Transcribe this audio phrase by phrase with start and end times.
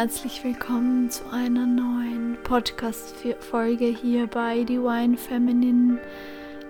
[0.00, 5.98] herzlich willkommen zu einer neuen Podcast-Folge hier bei Divine Feminine,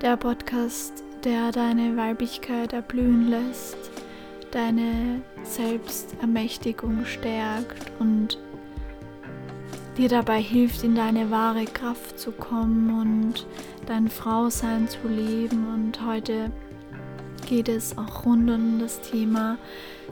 [0.03, 3.77] der Podcast, der deine Weiblichkeit erblühen lässt,
[4.51, 8.37] deine Selbstermächtigung stärkt und
[9.97, 13.47] dir dabei hilft, in deine wahre Kraft zu kommen und
[13.87, 15.73] dein Frausein zu leben.
[15.73, 16.51] Und heute
[17.49, 19.57] geht es auch rund um das Thema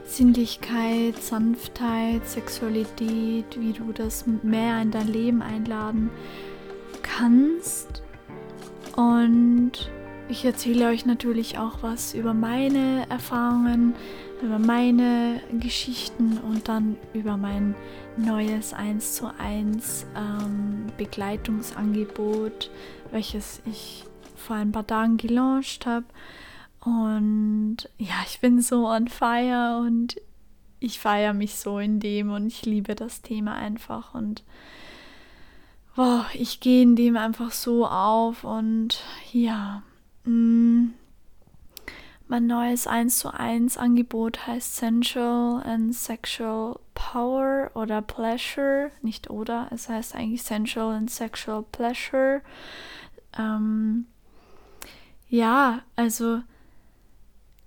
[0.09, 6.11] Sinnlichkeit, Sanftheit, Sexualität, wie du das mehr in dein Leben einladen
[7.03, 8.03] kannst.
[8.97, 9.91] Und
[10.29, 13.95] ich erzähle euch natürlich auch was über meine Erfahrungen,
[14.43, 17.75] über meine Geschichten und dann über mein
[18.17, 22.71] neues 1 zu 1 ähm, Begleitungsangebot,
[23.11, 24.05] welches ich
[24.37, 26.07] vor ein paar Tagen gelauncht habe.
[26.89, 30.17] Und ja, ich bin so on fire und
[30.81, 34.43] ich feiere mich so in dem und ich liebe das Thema einfach und
[35.97, 39.83] boah, ich gehe in dem einfach so auf und ja,
[40.25, 40.95] mh, mm,
[42.29, 49.69] mein neues 1 zu 1 Angebot heißt Sensual and Sexual Power oder Pleasure, nicht oder,
[49.71, 52.43] es heißt eigentlich Sensual and Sexual Pleasure.
[53.39, 54.07] Ähm,
[55.31, 56.43] ja, also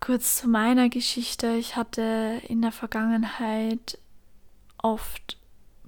[0.02, 1.54] Kurz zu meiner Geschichte.
[1.54, 4.00] Ich hatte in der Vergangenheit
[4.82, 5.38] oft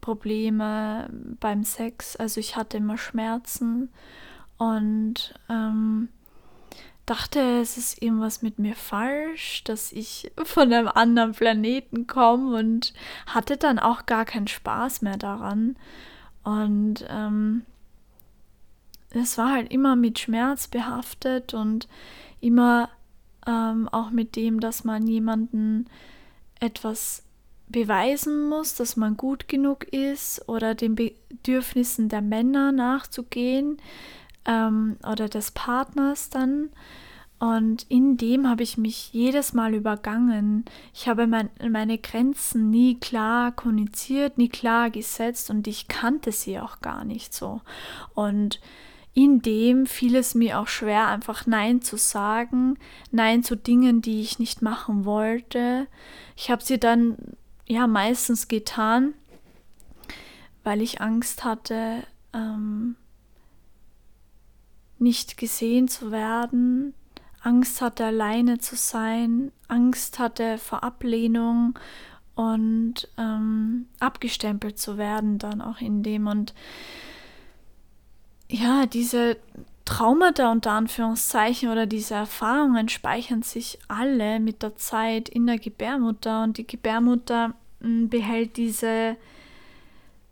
[0.02, 2.16] Probleme beim Sex.
[2.16, 3.90] Also ich hatte immer Schmerzen
[4.60, 6.10] und ähm,
[7.08, 12.94] dachte, es ist irgendwas mit mir falsch, dass ich von einem anderen Planeten komme und
[13.26, 15.76] hatte dann auch gar keinen Spaß mehr daran.
[16.44, 17.66] Und ähm,
[19.10, 21.88] es war halt immer mit Schmerz behaftet und
[22.42, 22.90] immer
[23.48, 25.88] ähm, auch mit dem, dass man jemanden
[26.60, 27.24] etwas
[27.68, 33.78] beweisen muss, dass man gut genug ist oder den Bedürfnissen der Männer nachzugehen
[34.46, 36.70] ähm, oder des Partners dann.
[37.40, 40.64] Und in dem habe ich mich jedes Mal übergangen.
[40.94, 46.60] Ich habe mein, meine Grenzen nie klar kommuniziert, nie klar gesetzt und ich kannte sie
[46.60, 47.60] auch gar nicht so.
[48.14, 48.62] Und
[49.14, 52.78] in dem fiel es mir auch schwer, einfach Nein zu sagen,
[53.12, 55.88] Nein zu Dingen, die ich nicht machen wollte.
[56.36, 57.18] Ich habe sie dann
[57.68, 59.14] ja meistens getan,
[60.64, 62.04] weil ich Angst hatte,
[62.34, 62.96] ähm,
[64.98, 66.96] nicht gesehen zu werden,
[67.42, 71.78] Angst hatte, alleine zu sein, Angst hatte vor Ablehnung
[72.36, 76.56] und ähm, abgestempelt zu werden dann auch in dem und
[78.54, 79.38] ja, diese
[79.84, 86.44] Traumata unter Anführungszeichen oder diese Erfahrungen speichern sich alle mit der Zeit in der Gebärmutter
[86.44, 89.18] und die Gebärmutter hm, behält diese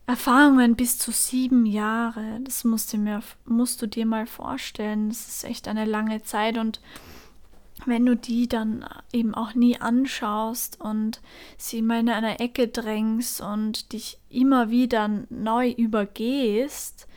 [0.05, 2.39] Erfahrungen bis zu sieben Jahre.
[2.43, 5.09] Das musst du, mir, musst du dir mal vorstellen.
[5.09, 6.79] Das ist echt eine lange Zeit und
[7.87, 11.21] wenn du die dann eben auch nie anschaust und
[11.57, 17.07] sie immer in einer Ecke drängst und dich immer wieder neu übergehst,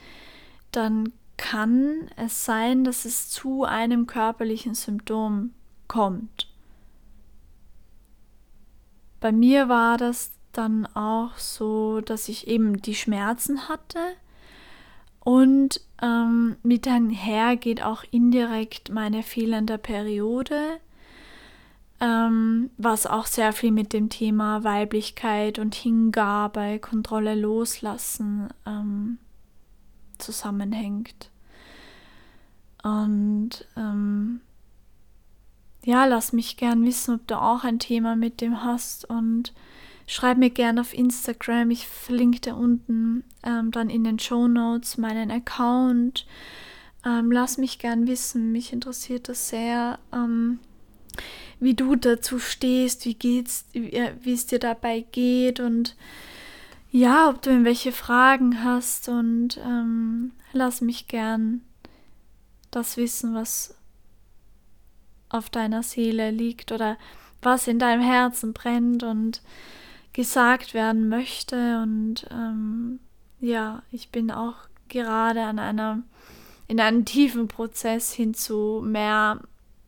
[0.77, 5.53] dann kann es sein, dass es zu einem körperlichen Symptom
[5.89, 6.49] kommt.
[9.21, 13.99] Bei mir war das dann auch so, dass ich eben die Schmerzen hatte
[15.21, 20.79] und ähm, mit einher geht auch indirekt meine fehlende Periode,
[22.01, 29.19] ähm, was auch sehr viel mit dem Thema Weiblichkeit und Hingabe, Kontrolle loslassen ähm,
[30.25, 31.31] zusammenhängt.
[32.83, 34.41] Und ähm,
[35.85, 39.53] ja, lass mich gern wissen, ob du auch ein Thema mit dem hast und
[40.07, 41.71] schreib mir gern auf Instagram.
[41.71, 46.27] Ich verlinke da unten ähm, dann in den Show Notes meinen Account.
[47.07, 50.59] Ähm, lass mich gern wissen, mich interessiert das sehr, ähm,
[51.61, 55.97] wie du dazu stehst, wie geht's, wie, wie es dir dabei geht und
[56.95, 61.63] ja, ob du irgendwelche Fragen hast und ähm, lass mich gern
[62.71, 63.77] das wissen, was
[65.29, 66.97] auf deiner Seele liegt oder
[67.43, 69.43] was in deinem Herzen brennt und
[70.13, 71.83] gesagt werden möchte.
[71.83, 73.01] Und ähm,
[73.41, 74.55] ja, ich bin auch
[74.89, 76.01] gerade an einer,
[76.69, 79.41] in einem tiefen Prozess hin zu mehr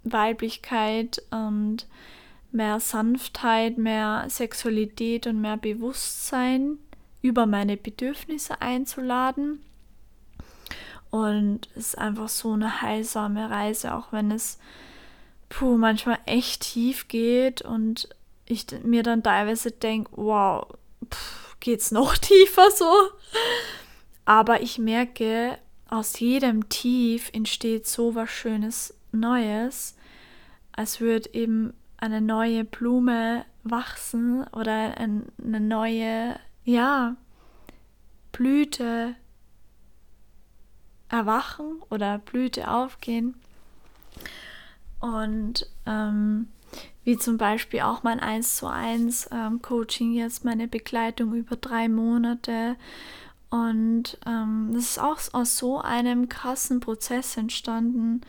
[0.03, 1.87] Weiblichkeit und
[2.50, 6.79] mehr Sanftheit, mehr Sexualität und mehr Bewusstsein
[7.26, 9.62] über meine Bedürfnisse einzuladen.
[11.11, 14.58] Und es ist einfach so eine heilsame Reise, auch wenn es
[15.49, 18.08] puh, manchmal echt tief geht und
[18.46, 20.67] ich mir dann teilweise denke, wow,
[21.61, 22.93] geht es noch tiefer so.
[24.25, 25.58] Aber ich merke,
[25.88, 29.96] aus jedem Tief entsteht so was Schönes Neues,
[30.72, 37.16] als würde eben eine neue Blume wachsen oder eine neue, ja,
[38.32, 39.14] Blüte
[41.08, 43.36] erwachen oder Blüte aufgehen.
[45.00, 46.48] Und ähm,
[47.04, 51.88] wie zum Beispiel auch mein 1 zu 1 ähm, Coaching jetzt, meine Begleitung über drei
[51.88, 52.76] Monate.
[53.48, 58.22] Und ähm, das ist auch aus so einem krassen Prozess entstanden,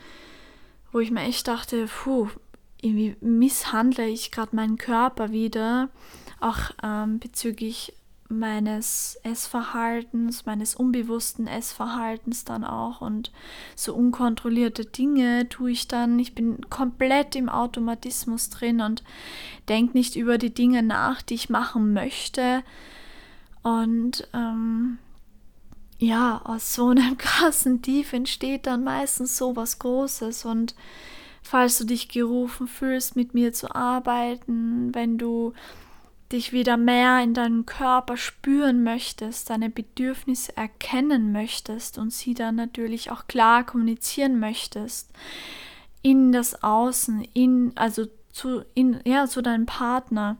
[0.92, 2.28] wo ich mir echt dachte, puh,
[2.80, 5.88] irgendwie misshandle ich gerade meinen Körper wieder,
[6.38, 7.94] auch ähm, bezüglich
[8.28, 13.32] meines Essverhaltens, meines unbewussten Essverhaltens dann auch und
[13.74, 16.18] so unkontrollierte Dinge tue ich dann.
[16.18, 19.02] Ich bin komplett im Automatismus drin und
[19.68, 22.62] denke nicht über die Dinge nach, die ich machen möchte.
[23.62, 24.98] Und ähm,
[25.98, 30.74] ja, aus so einem krassen Tief entsteht dann meistens so was Großes und
[31.42, 35.54] falls du dich gerufen fühlst, mit mir zu arbeiten, wenn du
[36.32, 42.56] dich wieder mehr in deinem Körper spüren möchtest, deine Bedürfnisse erkennen möchtest und sie dann
[42.56, 45.10] natürlich auch klar kommunizieren möchtest
[46.02, 50.36] in das Außen, in also zu in ja zu deinem Partner,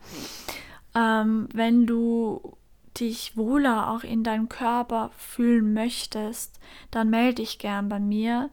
[0.95, 2.57] ähm, wenn du
[3.01, 6.59] dich wohler auch in deinem Körper fühlen möchtest,
[6.91, 8.51] dann melde dich gern bei mir.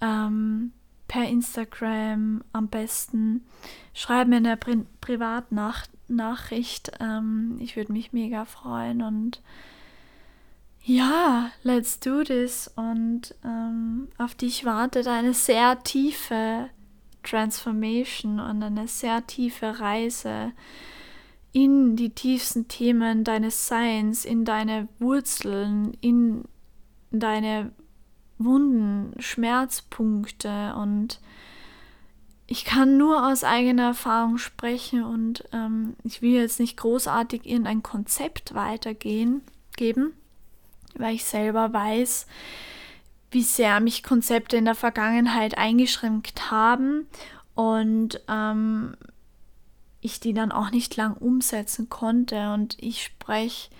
[0.00, 0.72] Ähm,
[1.10, 3.44] per Instagram am besten.
[3.94, 6.92] Schreib mir eine Pri Privatnacht Nachricht.
[7.00, 9.40] Ähm, ich würde mich mega freuen und
[10.82, 12.70] ja, let's do this.
[12.74, 16.70] Und ähm, auf dich wartet eine sehr tiefe
[17.22, 20.52] Transformation und eine sehr tiefe Reise
[21.52, 26.44] in die tiefsten Themen deines Seins, in deine Wurzeln, in
[27.10, 27.72] deine
[28.38, 31.20] Wunden, Schmerzpunkte und
[32.52, 37.84] ich kann nur aus eigener Erfahrung sprechen und ähm, ich will jetzt nicht großartig irgendein
[37.84, 39.42] Konzept weitergehen
[39.76, 40.14] geben,
[40.96, 42.26] weil ich selber weiß,
[43.30, 47.06] wie sehr mich Konzepte in der Vergangenheit eingeschränkt haben
[47.54, 48.96] und ähm,
[50.00, 52.52] ich die dann auch nicht lang umsetzen konnte.
[52.52, 53.70] Und ich spreche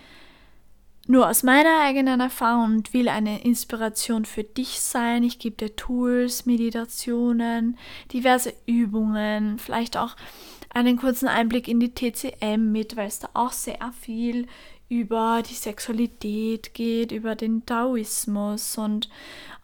[1.10, 5.24] nur aus meiner eigenen Erfahrung und will eine Inspiration für dich sein.
[5.24, 7.76] Ich gebe dir Tools, Meditationen,
[8.12, 10.14] diverse Übungen, vielleicht auch
[10.72, 14.46] einen kurzen Einblick in die TCM mit, weil es da auch sehr viel
[14.88, 19.08] über die Sexualität geht, über den Taoismus und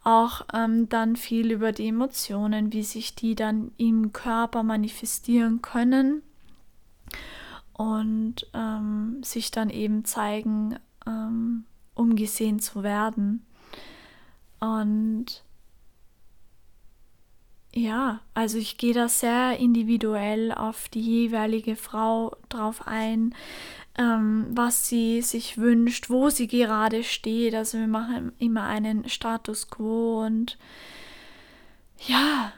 [0.03, 6.23] auch ähm, dann viel über die Emotionen, wie sich die dann im Körper manifestieren können
[7.71, 10.77] und ähm, sich dann eben zeigen
[11.07, 11.63] ähm,
[11.95, 13.45] um gesehen zu werden.
[14.59, 15.43] Und
[17.73, 23.35] ja, also ich gehe da sehr individuell auf die jeweilige Frau drauf ein,
[23.97, 27.53] ähm, was sie sich wünscht, wo sie gerade steht.
[27.53, 30.57] Also wir machen immer einen Status quo und
[32.07, 32.51] ja,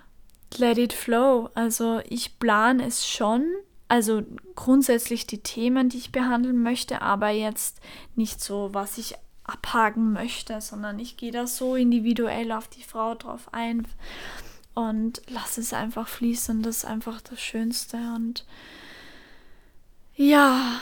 [0.58, 1.50] let it flow.
[1.53, 3.46] Also ich plane es schon,
[3.89, 4.24] also
[4.55, 7.81] grundsätzlich die Themen, die ich behandeln möchte, aber jetzt
[8.15, 13.15] nicht so, was ich abhaken möchte, sondern ich gehe da so individuell auf die Frau
[13.15, 13.88] drauf ein
[14.75, 16.62] und lasse es einfach fließen.
[16.62, 17.98] Das ist einfach das Schönste.
[18.15, 18.46] Und
[20.15, 20.79] ja,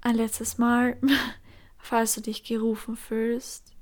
[0.00, 0.96] ein letztes Mal,
[1.78, 3.72] falls du dich gerufen fühlst,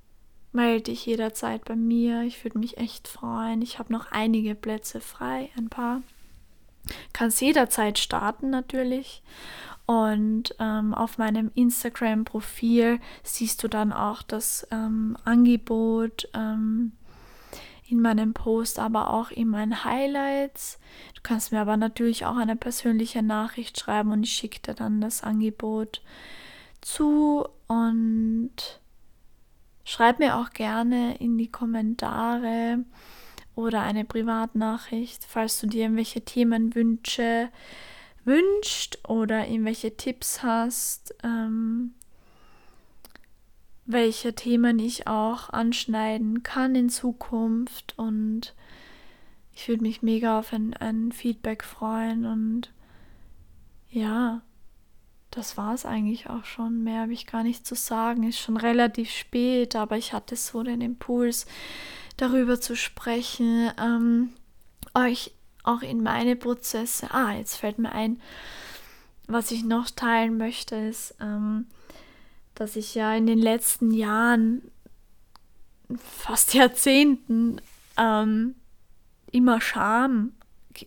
[0.52, 2.22] melde dich jederzeit bei mir.
[2.22, 3.60] Ich würde mich echt freuen.
[3.60, 6.02] Ich habe noch einige Plätze frei, ein paar.
[7.12, 9.22] Kannst jederzeit starten natürlich.
[9.86, 16.92] Und ähm, auf meinem Instagram-Profil siehst du dann auch das ähm, Angebot ähm,
[17.88, 20.78] in meinem Post, aber auch in meinen Highlights.
[21.14, 25.00] Du kannst mir aber natürlich auch eine persönliche Nachricht schreiben und ich schicke dir dann
[25.00, 26.02] das Angebot
[26.80, 28.52] zu und
[29.84, 32.84] schreib mir auch gerne in die Kommentare,
[33.60, 37.48] oder eine Privatnachricht, falls du dir irgendwelche Themenwünsche
[38.24, 41.94] wünscht oder irgendwelche Tipps hast, ähm,
[43.86, 47.94] welche Themen ich auch anschneiden kann in Zukunft.
[47.96, 48.54] Und
[49.54, 52.72] ich würde mich mega auf ein, ein Feedback freuen und
[53.90, 54.42] ja,
[55.30, 56.82] das war es eigentlich auch schon.
[56.82, 58.24] Mehr habe ich gar nicht zu sagen.
[58.24, 61.46] Ist schon relativ spät, aber ich hatte so den Impuls,
[62.16, 64.30] darüber zu sprechen, ähm,
[64.94, 65.32] euch
[65.62, 67.12] auch in meine Prozesse.
[67.12, 68.20] Ah, jetzt fällt mir ein,
[69.26, 71.66] was ich noch teilen möchte, ist, ähm,
[72.54, 74.70] dass ich ja in den letzten Jahren,
[75.98, 77.60] fast Jahrzehnten,
[77.96, 78.54] ähm,
[79.32, 80.32] immer Scham,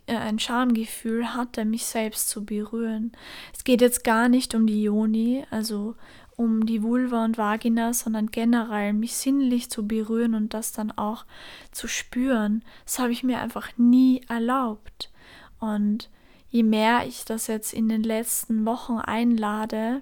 [0.07, 3.12] ein Schamgefühl hatte, mich selbst zu berühren.
[3.53, 5.95] Es geht jetzt gar nicht um die Joni, also
[6.35, 11.25] um die Vulva und Vagina, sondern generell mich sinnlich zu berühren und das dann auch
[11.71, 12.63] zu spüren.
[12.85, 15.12] Das habe ich mir einfach nie erlaubt.
[15.59, 16.09] Und
[16.50, 20.01] je mehr ich das jetzt in den letzten Wochen einlade,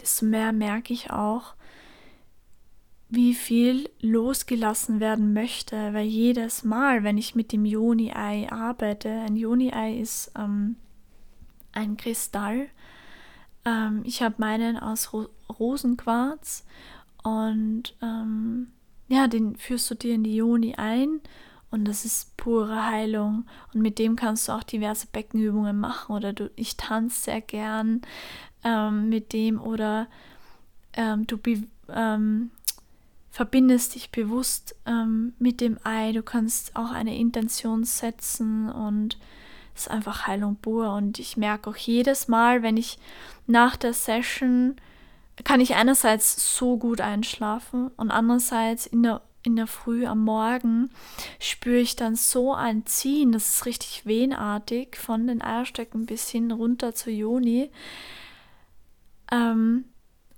[0.00, 1.55] desto mehr merke ich auch,
[3.08, 9.36] wie viel losgelassen werden möchte, weil jedes Mal, wenn ich mit dem Joni-Ei arbeite, ein
[9.36, 10.76] Joni-Ei ist ähm,
[11.72, 12.68] ein Kristall,
[13.64, 16.66] ähm, ich habe meinen aus Ro Rosenquarz
[17.22, 18.68] und ähm,
[19.08, 21.20] ja, den führst du dir in die Joni ein
[21.70, 23.46] und das ist pure Heilung.
[23.72, 28.02] Und mit dem kannst du auch diverse Beckenübungen machen oder du, ich tanze sehr gern
[28.64, 30.08] ähm, mit dem oder
[30.94, 31.38] ähm, du
[31.88, 32.50] ähm,
[33.36, 39.18] verbindest dich bewusst ähm, mit dem Ei, du kannst auch eine Intention setzen und
[39.74, 40.94] ist einfach Heilung pur.
[40.94, 42.98] Und ich merke auch jedes Mal, wenn ich
[43.46, 44.76] nach der Session,
[45.44, 50.88] kann ich einerseits so gut einschlafen und andererseits in der, in der Früh am Morgen
[51.38, 56.52] spüre ich dann so ein Ziehen, das ist richtig wehenartig, von den Eierstöcken bis hin
[56.52, 57.70] runter zur Joni.
[59.30, 59.84] Ähm,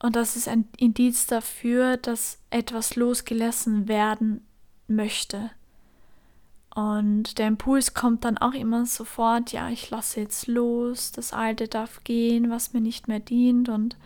[0.01, 4.47] und das ist ein Indiz dafür, dass etwas losgelassen werden
[4.87, 5.51] möchte.
[6.75, 11.67] Und der Impuls kommt dann auch immer sofort, ja, ich lasse jetzt los, das Alte
[11.67, 13.69] darf gehen, was mir nicht mehr dient.
[13.69, 13.97] Und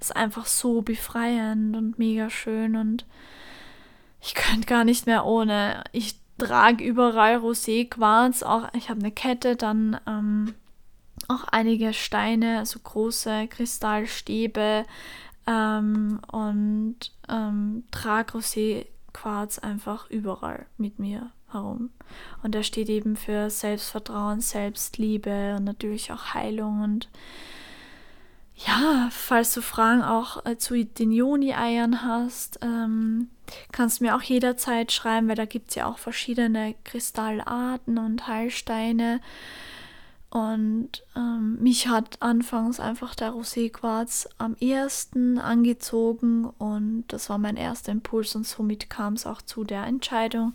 [0.00, 2.76] es ist einfach so befreiend und mega schön.
[2.76, 3.04] Und
[4.20, 5.82] ich könnte gar nicht mehr ohne.
[5.90, 10.54] Ich trage überall Rosé-Quarz, auch ich habe eine Kette, dann ähm,
[11.26, 14.84] auch einige Steine, also große Kristallstäbe
[15.46, 16.96] ähm, und
[17.28, 21.90] ähm, trage Rosé-Quarz einfach überall mit mir herum.
[22.42, 26.82] Und er steht eben für Selbstvertrauen, Selbstliebe und natürlich auch Heilung.
[26.82, 27.08] Und
[28.66, 33.28] ja, falls du Fragen auch äh, zu den Joni-Eiern hast, ähm,
[33.72, 38.26] kannst du mir auch jederzeit schreiben, weil da gibt es ja auch verschiedene Kristallarten und
[38.26, 39.20] Heilsteine.
[40.30, 47.56] Und ähm, mich hat anfangs einfach der Rosé-Quarz am ersten angezogen und das war mein
[47.56, 50.54] erster Impuls und somit kam es auch zu der Entscheidung.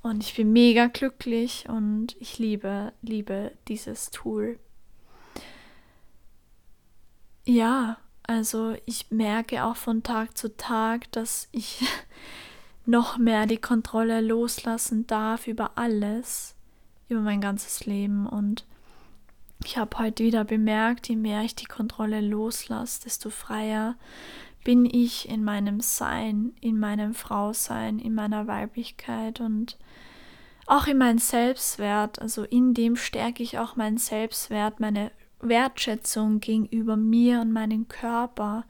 [0.00, 4.58] Und ich bin mega glücklich und ich liebe, liebe dieses Tool.
[7.44, 11.84] Ja, also ich merke auch von Tag zu Tag, dass ich
[12.86, 16.54] noch mehr die Kontrolle loslassen darf über alles,
[17.10, 18.64] über mein ganzes Leben und
[19.64, 23.96] ich habe heute wieder bemerkt, je mehr ich die Kontrolle loslasse, desto freier
[24.64, 29.78] bin ich in meinem Sein, in meinem Frausein, in meiner Weiblichkeit und
[30.66, 32.20] auch in meinem Selbstwert.
[32.20, 38.64] Also in dem stärke ich auch meinen Selbstwert, meine Wertschätzung gegenüber mir und meinem Körper,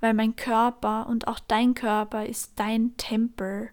[0.00, 3.70] weil mein Körper und auch dein Körper ist dein Tempel.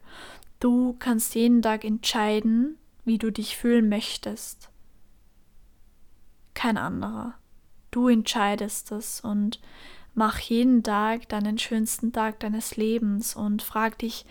[0.60, 4.70] Du kannst jeden Tag entscheiden, wie du dich fühlen möchtest
[6.56, 7.36] kein anderer.
[7.92, 9.60] Du entscheidest es und
[10.16, 14.26] mach jeden Tag deinen schönsten Tag deines Lebens und frag dich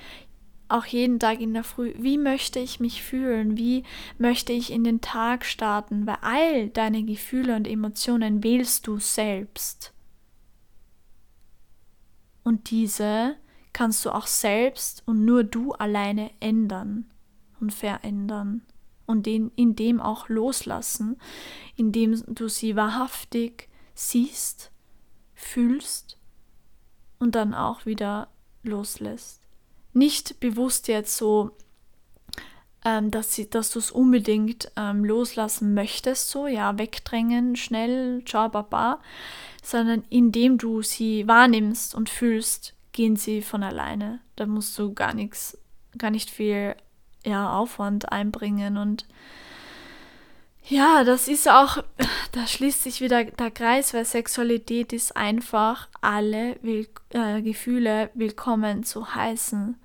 [0.68, 3.84] auch jeden Tag in der Früh, wie möchte ich mich fühlen, wie
[4.18, 9.92] möchte ich in den Tag starten, weil all deine Gefühle und Emotionen wählst du selbst.
[12.42, 13.36] Und diese
[13.72, 17.10] kannst du auch selbst und nur du alleine ändern
[17.60, 18.62] und verändern
[19.06, 21.16] und den, in dem auch loslassen,
[21.76, 24.70] indem du sie wahrhaftig siehst,
[25.34, 26.18] fühlst
[27.18, 28.28] und dann auch wieder
[28.62, 29.40] loslässt.
[29.92, 31.52] Nicht bewusst jetzt so,
[32.84, 38.48] ähm, dass, sie, dass du es unbedingt ähm, loslassen möchtest, so ja, wegdrängen, schnell, ciao,
[38.48, 39.00] baba,
[39.62, 44.20] sondern indem du sie wahrnimmst und fühlst, gehen sie von alleine.
[44.36, 45.58] Da musst du gar nichts,
[45.96, 46.76] gar nicht viel
[47.24, 48.76] ja, Aufwand einbringen.
[48.76, 49.06] Und
[50.66, 51.82] ja, das ist auch,
[52.32, 58.84] da schließt sich wieder der Kreis, weil Sexualität ist einfach, alle Will äh, Gefühle willkommen
[58.84, 59.76] zu heißen,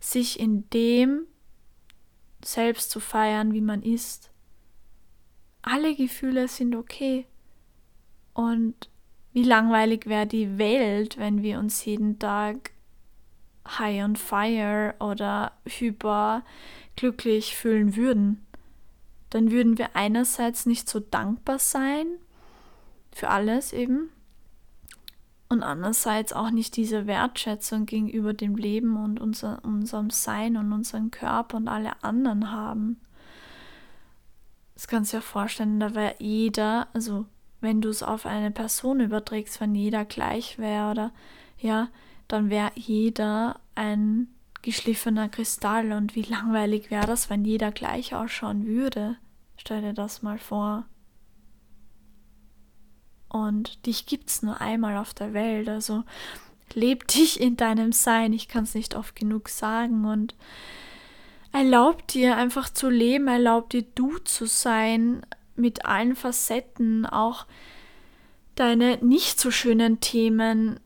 [0.00, 1.22] sich in dem
[2.44, 4.30] selbst zu feiern, wie man ist.
[5.62, 7.26] Alle Gefühle sind okay.
[8.32, 8.88] Und
[9.32, 12.70] wie langweilig wäre die Welt, wenn wir uns jeden Tag
[13.66, 16.44] high on fire oder hyper
[16.98, 18.44] glücklich fühlen würden,
[19.30, 22.06] dann würden wir einerseits nicht so dankbar sein
[23.12, 24.10] für alles eben
[25.48, 31.12] und andererseits auch nicht diese Wertschätzung gegenüber dem Leben und unser, unserem Sein und unserem
[31.12, 33.00] Körper und alle anderen haben.
[34.74, 37.26] Das kannst du dir vorstellen, da wäre jeder, also
[37.60, 41.12] wenn du es auf eine Person überträgst, wenn jeder gleich wäre oder
[41.58, 41.88] ja,
[42.26, 44.28] dann wäre jeder ein
[44.62, 49.16] geschliffener Kristall und wie langweilig wäre das, wenn jeder gleich ausschauen würde.
[49.56, 50.84] Stell dir das mal vor.
[53.28, 56.04] Und dich gibt's nur einmal auf der Welt, also
[56.74, 58.32] leb dich in deinem Sein.
[58.32, 60.34] Ich kann es nicht oft genug sagen und
[61.52, 65.22] erlaub dir einfach zu leben, erlaub dir du zu sein
[65.56, 67.46] mit allen Facetten, auch
[68.54, 70.80] deine nicht so schönen Themen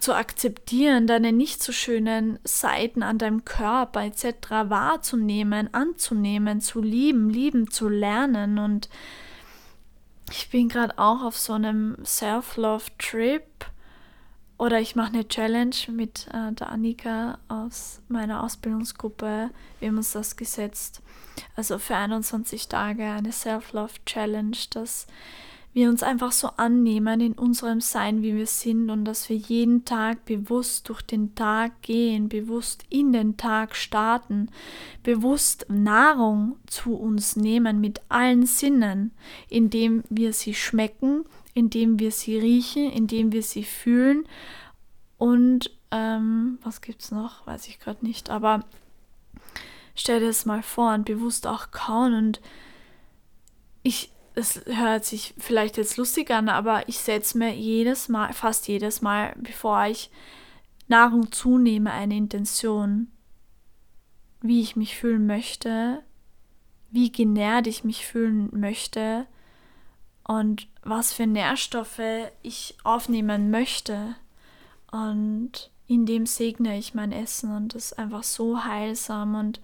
[0.00, 4.24] zu akzeptieren, deine nicht so schönen Seiten an deinem Körper etc.
[4.50, 8.58] wahrzunehmen, anzunehmen, zu lieben, lieben zu lernen.
[8.58, 8.88] Und
[10.30, 13.44] ich bin gerade auch auf so einem Self-Love-Trip
[14.56, 19.50] oder ich mache eine Challenge mit äh, der Annika aus meiner Ausbildungsgruppe.
[19.80, 21.02] Wir haben uns das gesetzt.
[21.56, 25.06] Also für 21 Tage eine Self-Love-Challenge, dass
[25.74, 29.84] wir uns einfach so annehmen in unserem Sein, wie wir sind und dass wir jeden
[29.84, 34.50] Tag bewusst durch den Tag gehen, bewusst in den Tag starten,
[35.02, 39.10] bewusst Nahrung zu uns nehmen mit allen Sinnen,
[39.48, 44.28] indem wir sie schmecken, indem wir sie riechen, indem wir sie fühlen
[45.18, 48.64] und ähm, was es noch, weiß ich gerade nicht, aber
[49.96, 52.40] stell dir das mal vor und bewusst auch kauen und
[53.82, 58.66] ich es hört sich vielleicht jetzt lustig an, aber ich setze mir jedes Mal, fast
[58.66, 60.10] jedes Mal, bevor ich
[60.88, 63.08] Nahrung zunehme, eine Intention,
[64.40, 66.02] wie ich mich fühlen möchte,
[66.90, 69.26] wie genährt ich mich fühlen möchte
[70.26, 74.16] und was für Nährstoffe ich aufnehmen möchte.
[74.90, 79.34] Und in dem segne ich mein Essen und das ist einfach so heilsam.
[79.34, 79.60] Und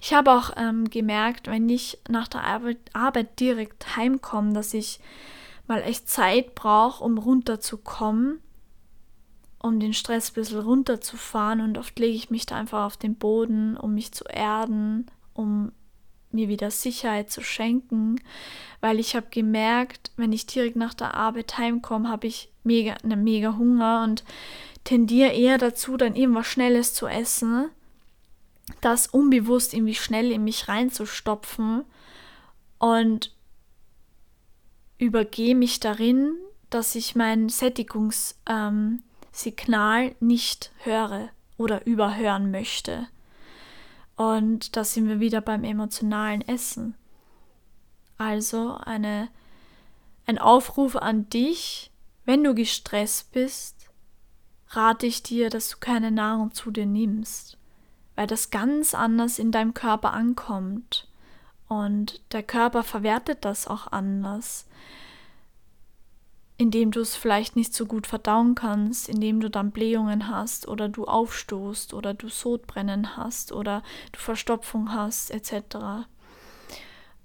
[0.00, 5.00] ich habe auch ähm, gemerkt, wenn ich nach der Arbeit, Arbeit direkt heimkomme, dass ich
[5.66, 8.40] mal echt Zeit brauche, um runterzukommen,
[9.58, 11.60] um den Stress ein bisschen runterzufahren.
[11.60, 15.72] Und oft lege ich mich da einfach auf den Boden, um mich zu erden, um
[16.30, 18.20] mir wieder Sicherheit zu schenken,
[18.80, 23.16] weil ich habe gemerkt, wenn ich direkt nach der Arbeit heimkomme, habe ich mega, eine
[23.16, 24.24] mega Hunger und
[24.84, 27.70] tendiere eher dazu, dann irgendwas Schnelles zu essen,
[28.80, 31.84] das unbewusst irgendwie schnell in mich reinzustopfen
[32.78, 33.34] und
[34.98, 36.34] übergehe mich darin,
[36.70, 39.02] dass ich mein Sättigungssignal
[40.04, 43.08] ähm, nicht höre oder überhören möchte.
[44.16, 46.94] Und da sind wir wieder beim emotionalen Essen.
[48.16, 49.28] Also eine,
[50.26, 51.90] ein Aufruf an dich,
[52.24, 53.83] wenn du gestresst bist,
[54.76, 57.58] rate ich dir, dass du keine Nahrung zu dir nimmst,
[58.14, 61.08] weil das ganz anders in deinem Körper ankommt
[61.68, 64.66] und der Körper verwertet das auch anders,
[66.56, 70.88] indem du es vielleicht nicht so gut verdauen kannst, indem du dann Blähungen hast oder
[70.88, 73.82] du aufstoßt oder du Sodbrennen hast oder
[74.12, 76.06] du Verstopfung hast etc.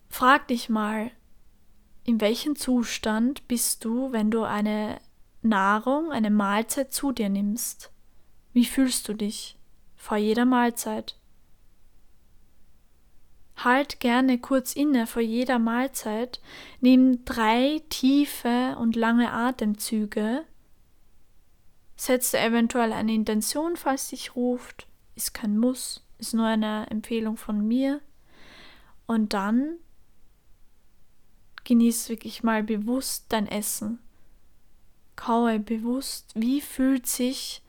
[0.09, 1.12] Frag dich mal,
[2.05, 4.99] in welchem Zustand bist du, wenn du eine
[5.41, 7.91] Nahrung, eine Mahlzeit zu dir nimmst.
[8.54, 9.58] Wie fühlst du dich
[9.95, 11.17] vor jeder Mahlzeit?
[13.58, 16.41] Halt gerne kurz inne vor jeder Mahlzeit,
[16.80, 20.45] nimm drei tiefe und lange Atemzüge,
[21.97, 27.67] setze eventuell eine Intention, falls dich ruft, ist kein Muss, ist nur eine Empfehlung von
[27.67, 27.99] mir.
[29.06, 29.78] Und dann
[31.65, 33.99] genieß wirklich mal bewusst dein Essen
[35.19, 37.62] kaue bewusst, wie fühlt sich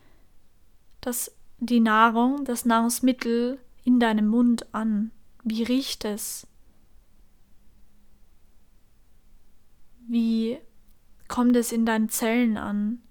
[1.00, 5.10] das, die Nahrung, das Nahrungsmittel in deinem Mund an?
[5.42, 6.46] Wie riecht es?
[10.06, 10.58] Wie
[11.26, 13.02] kommt es in deinen Zellen an?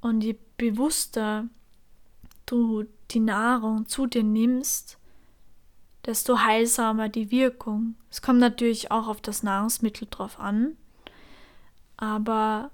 [0.00, 1.48] Und je bewusster
[2.46, 4.95] du die Nahrung zu dir nimmst,
[6.06, 7.96] desto heilsamer die Wirkung.
[8.10, 10.76] Es kommt natürlich auch auf das Nahrungsmittel drauf an,
[11.96, 12.70] aber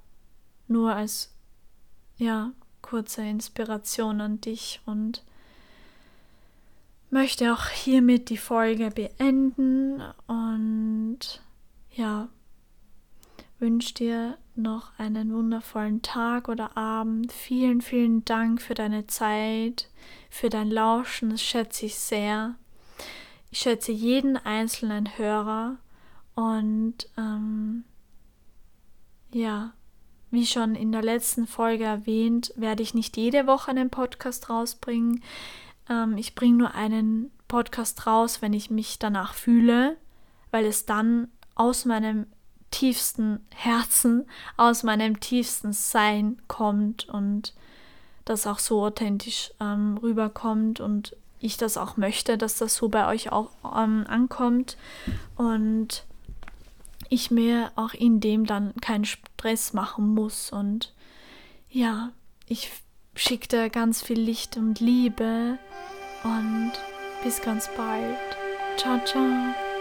[0.68, 1.34] nur als
[2.18, 5.24] ja, kurze Inspiration an dich und
[7.10, 11.18] möchte auch hiermit die Folge beenden und
[11.94, 12.28] ja,
[13.58, 17.32] wünsche dir noch einen wundervollen Tag oder Abend.
[17.32, 19.88] Vielen, vielen Dank für deine Zeit,
[20.30, 22.56] für dein Lauschen, das schätze ich sehr.
[23.52, 25.76] Ich schätze jeden einzelnen Hörer
[26.34, 27.84] und ähm,
[29.30, 29.74] ja,
[30.30, 35.22] wie schon in der letzten Folge erwähnt, werde ich nicht jede Woche einen Podcast rausbringen.
[35.90, 39.98] Ähm, ich bringe nur einen Podcast raus, wenn ich mich danach fühle,
[40.50, 42.28] weil es dann aus meinem
[42.70, 44.24] tiefsten Herzen,
[44.56, 47.52] aus meinem tiefsten Sein kommt und
[48.24, 53.08] das auch so authentisch ähm, rüberkommt und ich das auch möchte, dass das so bei
[53.08, 54.76] euch auch ähm, ankommt
[55.36, 56.04] und
[57.08, 60.50] ich mir auch in dem dann keinen Stress machen muss.
[60.50, 60.94] Und
[61.68, 62.10] ja,
[62.46, 62.70] ich
[63.14, 65.58] schicke dir ganz viel Licht und Liebe
[66.24, 66.72] und
[67.22, 68.16] bis ganz bald.
[68.76, 69.71] Ciao, ciao.